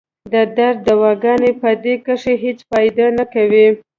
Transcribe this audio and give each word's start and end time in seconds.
د 0.33 0.35
درد 0.57 0.77
دوايانې 0.87 1.51
پۀ 1.61 1.71
دې 1.83 1.95
کښې 2.05 2.33
هېڅ 2.43 2.59
فائده 2.69 3.05
نۀ 3.17 3.25
کوي 3.33 3.67